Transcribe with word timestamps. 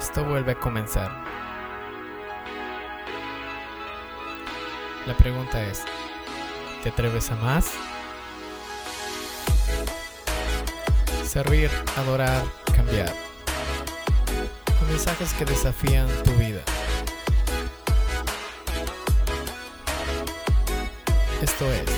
Esto 0.00 0.24
vuelve 0.24 0.52
a 0.52 0.54
comenzar. 0.54 1.10
La 5.06 5.14
pregunta 5.14 5.62
es, 5.62 5.84
¿te 6.82 6.88
atreves 6.88 7.30
a 7.30 7.36
más? 7.36 7.72
Servir, 11.22 11.70
adorar, 11.98 12.42
cambiar. 12.74 13.12
Con 14.78 14.88
mensajes 14.88 15.34
que 15.34 15.44
desafían 15.44 16.08
tu 16.24 16.32
vida. 16.32 16.62
Esto 21.42 21.70
es, 21.70 21.90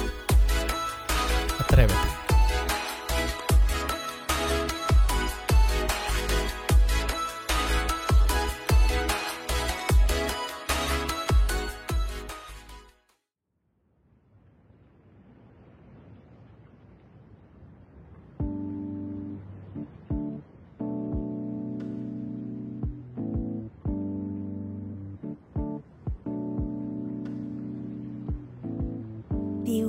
atrévete. 1.61 2.22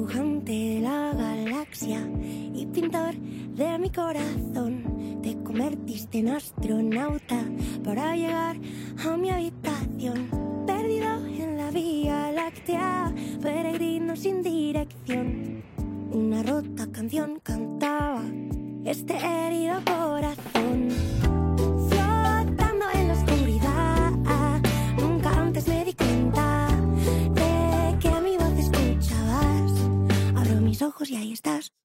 Dibujante 0.03 0.51
de 0.51 0.79
la 0.81 1.13
galaxia 1.13 2.01
y 2.53 2.65
pintor 2.65 3.15
de 3.15 3.79
mi 3.79 3.89
corazón. 3.89 5.21
Te 5.21 5.41
convertiste 5.43 6.19
en 6.19 6.29
astronauta 6.29 7.45
para 7.85 8.13
llegar 8.15 8.57
a 9.05 9.15
mi 9.15 9.29
habitación. 9.29 10.65
Perdido 10.67 11.25
en 11.25 11.57
la 11.57 11.71
vía 11.71 12.31
láctea, 12.33 13.13
peregrino 13.41 14.15
sin 14.17 14.41
dirección. 14.41 15.63
Una 16.11 16.43
rota 16.43 16.91
canción 16.91 17.39
cantaba 17.41 18.23
este 18.83 19.15
herido 19.15 19.79
corazón. 19.85 21.12
Estás. 31.43 31.82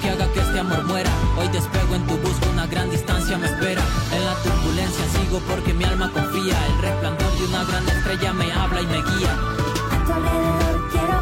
Que 0.00 0.10
haga 0.10 0.26
que 0.32 0.40
este 0.40 0.58
amor 0.58 0.84
muera. 0.84 1.10
Hoy 1.36 1.48
despego 1.48 1.94
en 1.94 2.06
tu 2.06 2.16
busca, 2.16 2.48
una 2.50 2.66
gran 2.66 2.90
distancia 2.90 3.36
me 3.36 3.46
espera. 3.46 3.82
En 4.12 4.24
la 4.24 4.34
turbulencia 4.42 5.04
sigo 5.18 5.38
porque 5.40 5.74
mi 5.74 5.84
alma 5.84 6.10
confía. 6.12 6.56
El 6.66 6.78
resplandor 6.80 7.32
de 7.32 7.44
una 7.44 7.64
gran 7.64 7.88
estrella 7.88 8.32
me 8.32 8.52
habla 8.52 8.80
y 8.80 8.86
me 8.86 9.02
guía. 9.02 9.32
A 9.90 10.04
tu 10.04 10.12
alrededor 10.12 10.88
quiero 10.90 11.12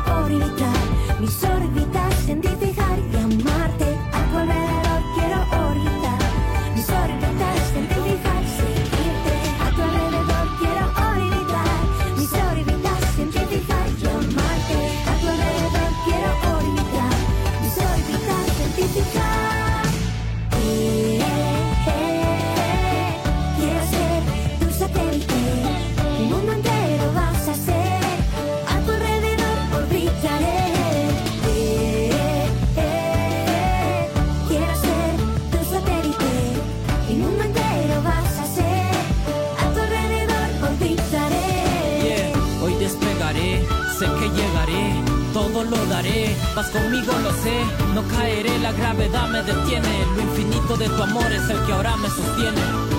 todo 45.61 45.77
lo 45.77 45.87
daré, 45.87 46.35
vas 46.55 46.69
conmigo 46.71 47.13
lo 47.23 47.33
sé, 47.43 47.65
no 47.95 48.07
caeré, 48.09 48.59
la 48.61 48.73
gravedad 48.73 49.29
me 49.29 49.43
detiene, 49.43 50.07
lo 50.17 50.23
infinito 50.23 50.77
de 50.77 50.89
tu 50.89 51.03
amor 51.03 51.31
es 51.33 51.49
el 51.51 51.65
que 51.67 51.73
ahora 51.73 51.97
me 51.97 52.09
sostiene. 52.09 52.90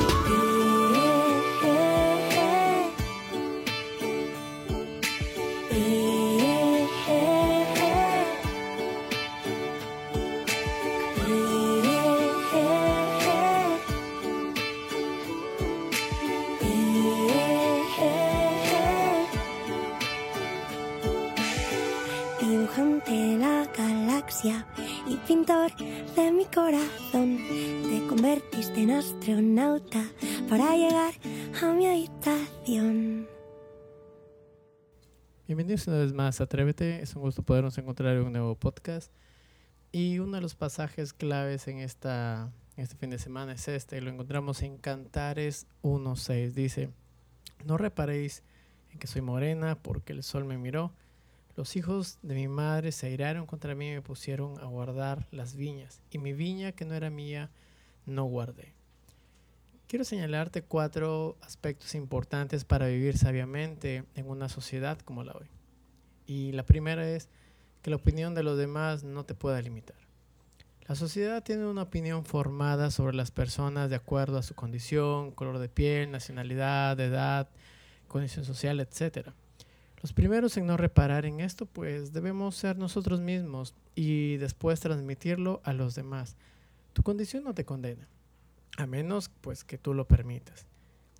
Te 26.69 28.07
convertiste 28.07 28.83
en 28.83 28.91
astronauta 28.91 30.05
para 30.47 30.75
llegar 30.75 31.11
a 31.59 31.73
mi 31.73 31.87
habitación. 31.87 33.27
Bienvenidos 35.47 35.87
una 35.87 35.97
vez 35.97 36.13
más 36.13 36.39
a 36.39 36.43
Atrévete. 36.43 37.01
Es 37.01 37.15
un 37.15 37.23
gusto 37.23 37.41
podernos 37.41 37.75
encontrar 37.79 38.15
en 38.15 38.25
un 38.25 38.33
nuevo 38.33 38.53
podcast. 38.53 39.11
Y 39.91 40.19
uno 40.19 40.35
de 40.35 40.41
los 40.41 40.53
pasajes 40.53 41.13
claves 41.13 41.67
en 41.67 41.79
esta, 41.79 42.51
este 42.77 42.95
fin 42.95 43.09
de 43.09 43.17
semana 43.17 43.53
es 43.53 43.67
este. 43.67 43.99
Lo 43.99 44.11
encontramos 44.11 44.61
en 44.61 44.77
Cantares 44.77 45.65
1.6. 45.81 46.51
Dice, 46.51 46.91
no 47.65 47.79
reparéis 47.79 48.43
en 48.91 48.99
que 48.99 49.07
soy 49.07 49.23
morena 49.23 49.79
porque 49.81 50.13
el 50.13 50.21
sol 50.21 50.45
me 50.45 50.59
miró. 50.59 50.93
Los 51.55 51.75
hijos 51.75 52.17
de 52.21 52.35
mi 52.35 52.47
madre 52.47 52.91
se 52.91 53.07
airaron 53.07 53.45
contra 53.45 53.75
mí 53.75 53.89
y 53.89 53.93
me 53.95 54.01
pusieron 54.01 54.59
a 54.59 54.65
guardar 54.65 55.27
las 55.31 55.55
viñas, 55.55 56.01
y 56.09 56.17
mi 56.17 56.33
viña 56.33 56.71
que 56.71 56.85
no 56.85 56.95
era 56.95 57.09
mía, 57.09 57.49
no 58.05 58.23
guardé. 58.25 58.73
Quiero 59.87 60.05
señalarte 60.05 60.61
cuatro 60.61 61.37
aspectos 61.41 61.95
importantes 61.95 62.63
para 62.63 62.87
vivir 62.87 63.17
sabiamente 63.17 64.05
en 64.15 64.29
una 64.29 64.47
sociedad 64.47 64.97
como 64.99 65.23
la 65.23 65.33
hoy. 65.33 65.47
Y 66.25 66.53
la 66.53 66.65
primera 66.65 67.09
es 67.09 67.27
que 67.81 67.89
la 67.89 67.97
opinión 67.97 68.33
de 68.33 68.43
los 68.43 68.57
demás 68.57 69.03
no 69.03 69.25
te 69.25 69.33
pueda 69.33 69.61
limitar. 69.61 69.97
La 70.87 70.95
sociedad 70.95 71.43
tiene 71.43 71.65
una 71.65 71.83
opinión 71.83 72.25
formada 72.25 72.91
sobre 72.91 73.15
las 73.15 73.31
personas 73.31 73.89
de 73.89 73.97
acuerdo 73.97 74.37
a 74.37 74.43
su 74.43 74.55
condición, 74.55 75.31
color 75.31 75.59
de 75.59 75.69
piel, 75.69 76.11
nacionalidad, 76.11 76.99
edad, 76.99 77.49
condición 78.07 78.45
social, 78.45 78.79
etc. 78.79 79.29
Los 80.01 80.13
primeros 80.13 80.57
en 80.57 80.65
no 80.65 80.77
reparar 80.77 81.25
en 81.25 81.39
esto, 81.39 81.65
pues 81.65 82.11
debemos 82.11 82.55
ser 82.55 82.77
nosotros 82.77 83.21
mismos 83.21 83.75
y 83.95 84.37
después 84.37 84.79
transmitirlo 84.79 85.61
a 85.63 85.73
los 85.73 85.95
demás. 85.95 86.35
Tu 86.93 87.03
condición 87.03 87.43
no 87.43 87.53
te 87.53 87.65
condena 87.65 88.07
a 88.77 88.87
menos 88.87 89.29
pues 89.41 89.63
que 89.63 89.77
tú 89.77 89.93
lo 89.93 90.07
permitas. 90.07 90.65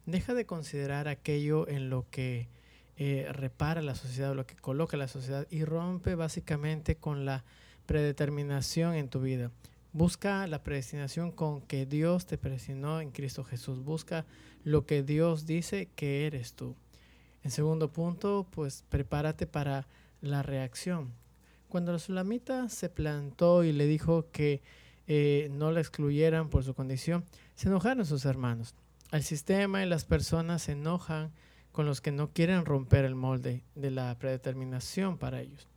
Deja 0.06 0.34
de 0.34 0.46
considerar 0.46 1.08
aquello 1.08 1.68
en 1.68 1.90
lo 1.90 2.10
que 2.10 2.50
eh, 2.98 3.28
repara 3.32 3.82
la 3.82 3.96
sociedad, 3.96 4.36
lo 4.36 4.46
que 4.46 4.56
coloca 4.56 4.98
la 4.98 5.08
sociedad 5.08 5.48
y 5.50 5.64
rompe 5.64 6.16
básicamente 6.16 6.96
con 6.96 7.26
la 7.26 7.44
predeterminación 7.86 8.96
en 8.96 9.10
tu 9.10 9.22
vida. 9.22 9.52
Busca 9.94 10.48
la 10.48 10.64
predestinación 10.64 11.32
con 11.32 11.62
que 11.62 11.86
Dios 11.86 12.26
te 12.26 12.38
predestinó 12.38 13.02
en 13.02 13.12
Cristo 13.12 13.44
Jesús. 13.44 13.84
Busca 13.84 14.26
lo 14.64 14.86
que 14.86 15.04
Dios 15.04 15.46
dice 15.46 15.90
que 15.96 16.26
eres 16.26 16.54
tú. 16.54 16.76
En 17.44 17.52
segundo 17.52 17.92
punto, 17.92 18.46
pues 18.52 18.84
prepárate 18.90 19.48
para 19.48 19.88
la 20.22 20.44
reacción. 20.44 21.12
Cuando 21.70 21.92
la 21.92 22.00
sulamita 22.00 22.70
se 22.70 22.90
plantó 22.90 23.64
y 23.64 23.72
le 23.72 23.86
dijo 23.86 24.26
que 24.32 24.62
eh, 25.08 25.50
no 25.52 25.72
la 25.72 25.80
excluyeran 25.80 26.50
por 26.50 26.64
su 26.64 26.74
condición, 26.74 27.24
se 27.56 27.70
enojaron 27.70 28.06
sus 28.06 28.26
hermanos. 28.26 28.76
El 29.12 29.24
sistema 29.24 29.84
y 29.84 29.90
las 29.90 30.06
personas 30.06 30.64
se 30.64 30.74
enojan 30.74 31.32
con 31.72 31.86
los 31.86 32.02
que 32.02 32.12
no 32.12 32.30
quieren 32.30 32.66
romper 32.66 33.06
el 33.06 33.16
molde 33.16 33.64
de 33.76 33.92
la 33.92 34.16
predeterminación 34.20 35.18
para 35.18 35.42
ellos. 35.42 35.68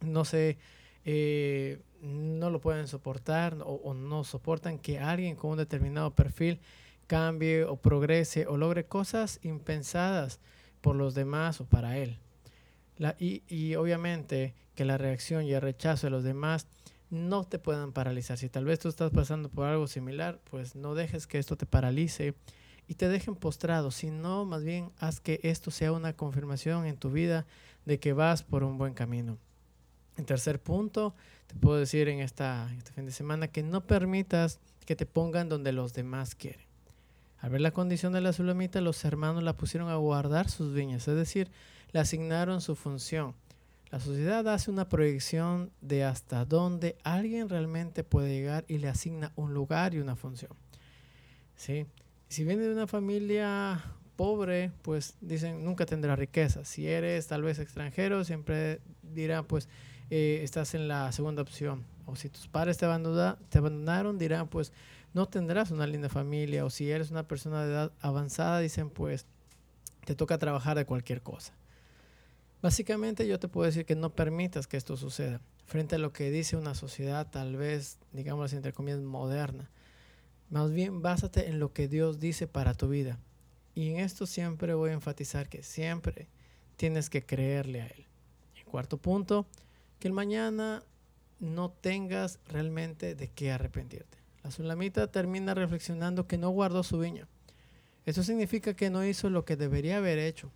No 0.00 0.24
se, 0.24 0.56
eh, 1.04 1.80
no 2.00 2.50
lo 2.50 2.60
pueden 2.60 2.88
soportar 2.88 3.56
o, 3.64 3.74
o, 3.74 3.94
no 3.94 4.24
soportan 4.24 4.78
que 4.78 4.98
alguien 4.98 5.36
con 5.36 5.52
un 5.52 5.58
determinado 5.58 6.14
perfil 6.14 6.60
cambie 7.06 7.64
o 7.64 7.76
progrese 7.76 8.46
o 8.46 8.56
logre 8.56 8.84
cosas 8.84 9.40
impensadas 9.42 10.40
por 10.84 10.96
los 10.96 11.14
demás 11.14 11.62
o 11.62 11.64
para 11.64 11.96
él. 11.96 12.18
Y 13.18 13.74
obviamente 13.74 14.54
que 14.74 14.84
la 14.84 14.98
reacción 14.98 15.46
y 15.46 15.54
el 15.54 15.62
rechazo 15.62 16.08
de 16.08 16.10
los 16.10 16.24
demás 16.24 16.66
no 17.08 17.44
te 17.44 17.58
puedan 17.58 17.92
paralizar. 17.92 18.36
Si 18.36 18.50
tal 18.50 18.66
vez 18.66 18.80
tú 18.80 18.88
estás 18.90 19.10
pasando 19.10 19.48
por 19.48 19.66
algo 19.66 19.86
similar, 19.86 20.42
pues 20.50 20.76
no 20.76 20.94
dejes 20.94 21.26
que 21.26 21.38
esto 21.38 21.56
te 21.56 21.64
paralice 21.64 22.34
y 22.86 22.96
te 22.96 23.08
dejen 23.08 23.34
postrado, 23.34 23.90
sino 23.90 24.44
más 24.44 24.62
bien 24.62 24.90
haz 24.98 25.20
que 25.20 25.40
esto 25.42 25.70
sea 25.70 25.90
una 25.90 26.12
confirmación 26.12 26.84
en 26.84 26.98
tu 26.98 27.10
vida 27.10 27.46
de 27.86 27.98
que 27.98 28.12
vas 28.12 28.42
por 28.42 28.62
un 28.62 28.76
buen 28.76 28.92
camino. 28.92 29.38
En 30.18 30.26
tercer 30.26 30.60
punto, 30.60 31.14
te 31.46 31.54
puedo 31.54 31.78
decir 31.78 32.08
en 32.08 32.20
esta, 32.20 32.70
este 32.76 32.92
fin 32.92 33.06
de 33.06 33.12
semana 33.12 33.48
que 33.48 33.62
no 33.62 33.86
permitas 33.86 34.60
que 34.84 34.96
te 34.96 35.06
pongan 35.06 35.48
donde 35.48 35.72
los 35.72 35.94
demás 35.94 36.34
quieren. 36.34 36.63
Al 37.44 37.50
ver 37.50 37.60
la 37.60 37.72
condición 37.72 38.14
de 38.14 38.22
la 38.22 38.32
sulamita, 38.32 38.80
los 38.80 39.04
hermanos 39.04 39.42
la 39.42 39.54
pusieron 39.54 39.90
a 39.90 39.96
guardar 39.96 40.48
sus 40.48 40.72
viñas, 40.72 41.06
es 41.06 41.14
decir, 41.14 41.50
le 41.92 42.00
asignaron 42.00 42.62
su 42.62 42.74
función. 42.74 43.34
La 43.90 44.00
sociedad 44.00 44.48
hace 44.48 44.70
una 44.70 44.88
proyección 44.88 45.70
de 45.82 46.04
hasta 46.04 46.46
dónde 46.46 46.96
alguien 47.04 47.50
realmente 47.50 48.02
puede 48.02 48.30
llegar 48.30 48.64
y 48.66 48.78
le 48.78 48.88
asigna 48.88 49.30
un 49.36 49.52
lugar 49.52 49.92
y 49.92 49.98
una 49.98 50.16
función. 50.16 50.52
¿Sí? 51.54 51.84
Si 52.28 52.44
viene 52.44 52.62
de 52.62 52.72
una 52.72 52.86
familia 52.86 53.92
pobre, 54.16 54.72
pues 54.80 55.14
dicen 55.20 55.66
nunca 55.66 55.84
tendrá 55.84 56.16
riqueza. 56.16 56.64
Si 56.64 56.88
eres 56.88 57.26
tal 57.26 57.42
vez 57.42 57.58
extranjero, 57.58 58.24
siempre 58.24 58.80
dirán 59.02 59.44
pues 59.44 59.68
eh, 60.08 60.40
estás 60.42 60.72
en 60.72 60.88
la 60.88 61.12
segunda 61.12 61.42
opción. 61.42 61.84
O 62.06 62.16
si 62.16 62.30
tus 62.30 62.48
padres 62.48 62.78
te, 62.78 62.86
te 62.86 63.58
abandonaron, 63.58 64.16
dirán 64.16 64.48
pues 64.48 64.72
no 65.14 65.26
tendrás 65.26 65.70
una 65.70 65.86
linda 65.86 66.10
familia. 66.10 66.66
O 66.66 66.70
si 66.70 66.90
eres 66.90 67.10
una 67.10 67.26
persona 67.26 67.64
de 67.64 67.72
edad 67.72 67.92
avanzada, 68.00 68.60
dicen 68.60 68.90
pues 68.90 69.26
te 70.04 70.14
toca 70.14 70.36
trabajar 70.36 70.76
de 70.76 70.84
cualquier 70.84 71.22
cosa. 71.22 71.54
Básicamente 72.60 73.26
yo 73.26 73.38
te 73.38 73.48
puedo 73.48 73.66
decir 73.66 73.86
que 73.86 73.94
no 73.94 74.14
permitas 74.14 74.66
que 74.66 74.76
esto 74.76 74.96
suceda 74.96 75.40
frente 75.64 75.94
a 75.94 75.98
lo 75.98 76.12
que 76.12 76.30
dice 76.30 76.56
una 76.56 76.74
sociedad 76.74 77.30
tal 77.30 77.56
vez, 77.56 77.98
digamos 78.12 78.52
entre 78.52 78.72
comillas, 78.72 79.00
moderna. 79.00 79.70
Más 80.50 80.72
bien 80.72 81.00
básate 81.00 81.48
en 81.48 81.58
lo 81.58 81.72
que 81.72 81.88
Dios 81.88 82.20
dice 82.20 82.46
para 82.46 82.74
tu 82.74 82.88
vida. 82.88 83.18
Y 83.74 83.90
en 83.90 84.00
esto 84.00 84.26
siempre 84.26 84.74
voy 84.74 84.90
a 84.90 84.94
enfatizar 84.94 85.48
que 85.48 85.62
siempre 85.62 86.28
tienes 86.76 87.10
que 87.10 87.24
creerle 87.24 87.82
a 87.82 87.86
Él. 87.86 88.06
En 88.56 88.64
cuarto 88.64 88.98
punto, 88.98 89.46
que 89.98 90.08
el 90.08 90.14
mañana 90.14 90.84
no 91.40 91.70
tengas 91.70 92.38
realmente 92.46 93.14
de 93.14 93.28
qué 93.28 93.52
arrepentirte. 93.52 94.23
La 94.44 94.52
sulamita 94.52 95.08
termina 95.08 95.54
reflexionando 95.54 96.28
que 96.28 96.38
no 96.38 96.50
guardó 96.50 96.84
su 96.84 97.00
viña. 97.00 97.26
Eso 98.06 98.22
significa 98.22 98.74
que 98.74 98.90
no 98.90 99.04
hizo 99.04 99.28
lo 99.30 99.44
que 99.44 99.56
debería 99.56 99.96
haber 99.96 100.18
hecho 100.18 100.52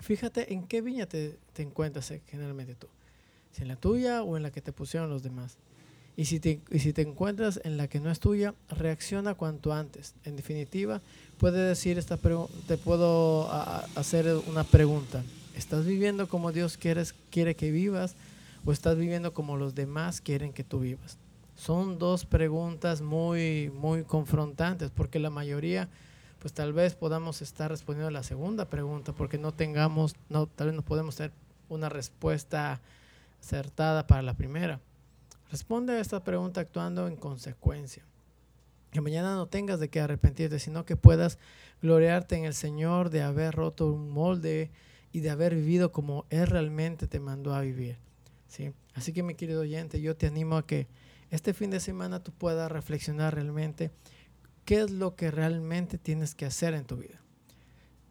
Fíjate 0.00 0.52
en 0.52 0.66
qué 0.66 0.80
viña 0.80 1.06
te, 1.06 1.38
encuentras 1.58 2.10
eh, 2.10 2.22
generalmente 2.26 2.74
tú. 2.74 2.88
Si 3.52 3.62
en 3.62 3.68
la 3.68 3.76
tuya 3.76 4.22
o 4.22 4.36
en 4.36 4.42
la 4.42 4.50
que 4.50 4.62
te 4.62 4.72
pusieron 4.72 5.10
los 5.10 5.22
demás. 5.22 5.58
Y 6.16 6.24
si, 6.24 6.40
te, 6.40 6.60
si 6.78 6.92
te 6.92 7.02
encuentras 7.02 7.60
en 7.64 7.76
la 7.76 7.88
que 7.88 8.00
no 8.00 8.10
es 8.10 8.20
tuya, 8.20 8.54
reacciona 8.68 9.34
cuanto 9.34 9.72
antes. 9.72 10.14
En 10.24 10.36
definitiva, 10.36 11.00
puede 11.38 11.60
decir 11.60 11.98
esta 11.98 12.16
te 12.66 12.78
puedo 12.78 13.50
hacer 13.50 14.26
una 14.48 14.64
pregunta. 14.64 15.22
¿Estás 15.54 15.86
viviendo 15.86 16.28
como 16.28 16.52
Dios 16.52 16.76
quieres, 16.76 17.14
quiere 17.30 17.54
que 17.54 17.70
vivas 17.70 18.16
o 18.64 18.72
estás 18.72 18.96
viviendo 18.96 19.32
como 19.34 19.56
los 19.56 19.74
demás 19.74 20.20
quieren 20.20 20.52
que 20.52 20.64
tú 20.64 20.80
vivas? 20.80 21.18
Son 21.60 21.98
dos 21.98 22.24
preguntas 22.24 23.02
muy, 23.02 23.70
muy 23.74 24.04
confrontantes 24.04 24.90
porque 24.90 25.18
la 25.18 25.28
mayoría 25.28 25.90
pues 26.38 26.54
tal 26.54 26.72
vez 26.72 26.94
podamos 26.94 27.42
estar 27.42 27.70
respondiendo 27.70 28.08
a 28.08 28.10
la 28.10 28.22
segunda 28.22 28.64
pregunta 28.70 29.12
porque 29.12 29.36
no 29.36 29.52
tengamos, 29.52 30.14
no, 30.30 30.46
tal 30.46 30.68
vez 30.68 30.76
no 30.76 30.80
podemos 30.80 31.16
tener 31.16 31.32
una 31.68 31.90
respuesta 31.90 32.80
acertada 33.42 34.06
para 34.06 34.22
la 34.22 34.32
primera. 34.32 34.80
Responde 35.50 35.92
a 35.92 36.00
esta 36.00 36.24
pregunta 36.24 36.62
actuando 36.62 37.06
en 37.06 37.16
consecuencia. 37.16 38.04
Que 38.90 39.02
mañana 39.02 39.34
no 39.34 39.46
tengas 39.46 39.80
de 39.80 39.90
qué 39.90 40.00
arrepentirte, 40.00 40.60
sino 40.60 40.86
que 40.86 40.96
puedas 40.96 41.38
gloriarte 41.82 42.36
en 42.36 42.46
el 42.46 42.54
Señor 42.54 43.10
de 43.10 43.20
haber 43.20 43.54
roto 43.54 43.92
un 43.92 44.08
molde 44.08 44.70
y 45.12 45.20
de 45.20 45.28
haber 45.28 45.54
vivido 45.54 45.92
como 45.92 46.24
Él 46.30 46.46
realmente 46.46 47.06
te 47.06 47.20
mandó 47.20 47.52
a 47.52 47.60
vivir. 47.60 47.98
¿sí? 48.48 48.72
Así 48.94 49.12
que 49.12 49.22
mi 49.22 49.34
querido 49.34 49.60
oyente, 49.60 50.00
yo 50.00 50.16
te 50.16 50.26
animo 50.26 50.56
a 50.56 50.66
que 50.66 50.86
este 51.30 51.54
fin 51.54 51.70
de 51.70 51.80
semana 51.80 52.22
tú 52.22 52.32
puedas 52.32 52.70
reflexionar 52.70 53.34
realmente 53.34 53.90
qué 54.64 54.80
es 54.80 54.90
lo 54.90 55.16
que 55.16 55.30
realmente 55.30 55.98
tienes 55.98 56.34
que 56.34 56.46
hacer 56.46 56.74
en 56.74 56.84
tu 56.84 56.96
vida. 56.96 57.20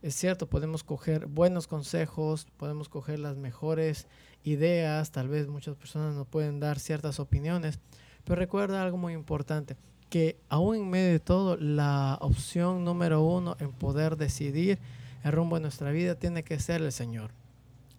Es 0.02 0.16
cierto, 0.16 0.48
podemos 0.48 0.84
coger 0.84 1.28
buenos 1.28 1.68
consejos, 1.68 2.48
podemos 2.58 2.88
coger 2.88 3.20
las 3.20 3.36
mejores 3.36 4.08
ideas, 4.44 5.12
tal 5.12 5.28
vez 5.28 5.48
muchas 5.50 5.76
personas 5.76 6.16
nos 6.16 6.28
pueden 6.28 6.62
dar 6.62 6.80
ciertas 6.80 7.20
opiniones, 7.20 7.80
pero 8.24 8.40
recuerda 8.40 8.82
algo 8.82 8.98
muy 8.98 9.14
importante, 9.14 9.76
que 10.10 10.40
aún 10.48 10.78
en 10.78 10.90
medio 10.90 11.12
de 11.12 11.20
todo, 11.20 11.58
la 11.58 12.18
opción 12.22 12.86
número 12.86 13.22
uno 13.22 13.58
en 13.60 13.72
poder 13.74 14.16
decidir 14.16 14.80
el 15.24 15.34
rumbo 15.34 15.58
de 15.58 15.64
nuestra 15.64 15.92
vida 15.92 16.16
tiene 16.16 16.44
que 16.44 16.60
ser 16.60 16.82
el 16.82 16.92
Señor. 16.92 17.32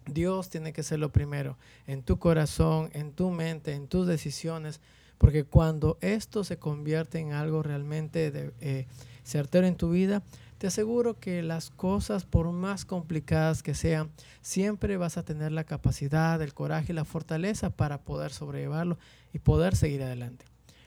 Dios 0.07 0.49
tiene 0.49 0.73
que 0.73 0.83
ser 0.83 0.99
lo 0.99 1.11
primero 1.11 1.57
en 1.85 2.01
tu 2.01 2.17
corazón, 2.17 2.89
en 2.93 3.13
tu 3.13 3.29
mente, 3.29 3.73
en 3.73 3.87
tus 3.87 4.07
decisiones, 4.07 4.81
porque 5.21 5.43
cuando 5.43 5.99
esto 6.01 6.43
se 6.43 6.57
convierte 6.57 7.19
en 7.19 7.33
algo 7.33 7.61
realmente 7.61 8.53
eh, 8.59 8.87
certero 9.23 9.67
en 9.67 9.75
tu 9.75 9.91
vida, 9.91 10.23
te 10.57 10.65
aseguro 10.65 11.19
que 11.19 11.43
las 11.43 11.69
cosas, 11.69 12.25
por 12.25 12.51
más 12.51 12.85
complicadas 12.85 13.61
que 13.61 13.75
sean, 13.75 14.09
siempre 14.41 14.97
vas 14.97 15.17
a 15.17 15.23
tener 15.23 15.51
la 15.51 15.63
capacidad, 15.63 16.41
el 16.41 16.55
coraje 16.55 16.91
y 16.91 16.95
la 16.95 17.05
fortaleza 17.05 17.69
para 17.69 18.01
poder 18.01 18.31
sobrellevarlo 18.31 18.97
y 19.31 19.37
poder 19.37 19.75
seguir 19.75 20.01
adelante. 20.01 20.45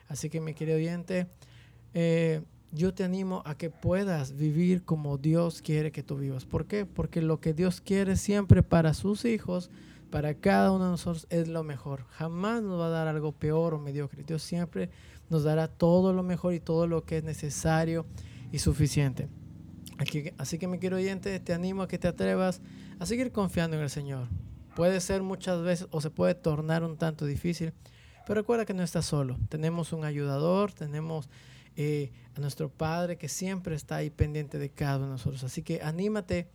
Así 0.08 0.30
que 0.30 0.40
mi 0.40 0.52
querido 0.52 0.78
oyente, 0.78 1.28
eh, 1.94 2.42
yo 2.72 2.92
te 2.92 3.04
animo 3.04 3.40
a 3.46 3.56
que 3.56 3.70
puedas 3.70 4.36
vivir 4.36 4.82
como 4.82 5.16
Dios 5.16 5.62
quiere 5.62 5.92
que 5.92 6.02
tú 6.02 6.16
vivas. 6.16 6.44
¿Por 6.44 6.66
qué? 6.66 6.86
Porque 6.86 7.22
lo 7.22 7.38
que 7.38 7.54
Dios 7.54 7.80
quiere 7.80 8.16
siempre 8.16 8.64
para 8.64 8.94
sus 8.94 9.24
hijos, 9.26 9.70
para 10.14 10.34
cada 10.34 10.70
uno 10.70 10.84
de 10.84 10.90
nosotros 10.92 11.26
es 11.28 11.48
lo 11.48 11.64
mejor. 11.64 12.04
Jamás 12.10 12.62
nos 12.62 12.78
va 12.78 12.86
a 12.86 12.90
dar 12.90 13.08
algo 13.08 13.32
peor 13.32 13.74
o 13.74 13.80
mediocre. 13.80 14.22
Dios 14.22 14.44
siempre 14.44 14.88
nos 15.28 15.42
dará 15.42 15.66
todo 15.66 16.12
lo 16.12 16.22
mejor 16.22 16.54
y 16.54 16.60
todo 16.60 16.86
lo 16.86 17.04
que 17.04 17.18
es 17.18 17.24
necesario 17.24 18.06
y 18.52 18.60
suficiente. 18.60 19.28
así 20.38 20.56
que 20.56 20.68
mi 20.68 20.78
querido 20.78 20.98
oyente, 20.98 21.40
te 21.40 21.52
animo 21.52 21.82
a 21.82 21.88
que 21.88 21.98
te 21.98 22.06
atrevas 22.06 22.60
a 23.00 23.06
seguir 23.06 23.32
confiando 23.32 23.76
en 23.76 23.82
el 23.82 23.90
Señor. 23.90 24.28
puede 24.76 25.00
ser 25.00 25.24
muchas 25.24 25.62
veces 25.62 25.88
o 25.90 26.00
se 26.00 26.10
puede 26.10 26.36
tornar 26.36 26.84
un 26.84 26.96
tanto 26.96 27.26
difícil, 27.26 27.72
pero 28.24 28.40
recuerda 28.40 28.64
que 28.64 28.72
no 28.72 28.84
estás 28.84 29.06
solo. 29.06 29.36
Tenemos 29.48 29.92
un 29.92 30.04
ayudador, 30.04 30.72
tenemos 30.72 31.28
eh, 31.74 32.12
a 32.36 32.40
nuestro 32.40 32.68
Padre 32.68 33.18
que 33.18 33.28
siempre 33.28 33.74
está 33.74 33.96
ahí 33.96 34.10
pendiente 34.10 34.60
de 34.60 34.70
cada 34.70 34.98
uno 34.98 35.06
de 35.06 35.12
nosotros. 35.14 35.42
Así 35.42 35.64
que 35.64 35.82
anímate 35.82 36.46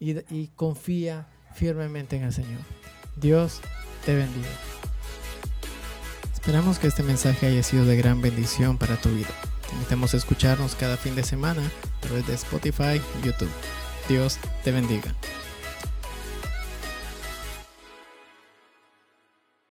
y, 0.00 0.18
y 0.34 0.48
confía 0.56 1.28
firmemente 1.54 2.16
en 2.16 2.24
el 2.24 2.32
Señor. 2.32 2.85
Dios 3.16 3.60
te 4.04 4.14
bendiga. 4.14 4.48
Esperamos 6.32 6.78
que 6.78 6.86
este 6.86 7.02
mensaje 7.02 7.46
haya 7.46 7.62
sido 7.62 7.84
de 7.86 7.96
gran 7.96 8.20
bendición 8.20 8.76
para 8.76 8.96
tu 8.96 9.08
vida. 9.08 9.30
Te 9.66 9.74
invitamos 9.74 10.12
a 10.12 10.18
escucharnos 10.18 10.74
cada 10.74 10.96
fin 10.96 11.16
de 11.16 11.24
semana 11.24 11.62
a 11.62 12.00
través 12.00 12.26
de 12.26 12.34
Spotify 12.34 13.00
y 13.20 13.26
YouTube. 13.26 13.50
Dios 14.08 14.38
te 14.62 14.70
bendiga. 14.70 15.14